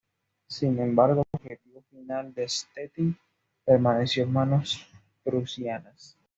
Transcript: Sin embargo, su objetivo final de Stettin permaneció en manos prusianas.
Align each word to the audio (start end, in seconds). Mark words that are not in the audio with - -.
Sin 0.47 0.79
embargo, 0.79 1.21
su 1.29 1.37
objetivo 1.37 1.83
final 1.91 2.33
de 2.33 2.49
Stettin 2.49 3.15
permaneció 3.63 4.23
en 4.23 4.33
manos 4.33 4.87
prusianas. 5.23 6.17